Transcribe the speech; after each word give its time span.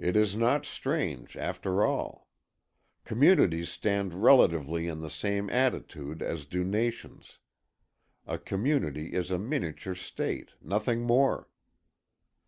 It 0.00 0.16
is 0.16 0.34
not 0.34 0.66
strange, 0.66 1.36
after 1.36 1.84
all. 1.84 2.26
Communities 3.04 3.68
stand 3.70 4.24
relatively 4.24 4.88
in 4.88 5.00
the 5.00 5.08
same 5.10 5.48
attitude 5.50 6.22
as 6.22 6.44
do 6.44 6.64
nations. 6.64 7.38
A 8.26 8.36
community 8.38 9.14
is 9.14 9.30
a 9.30 9.38
miniature 9.38 9.94
state, 9.94 10.54
nothing 10.60 11.02
more. 11.02 11.48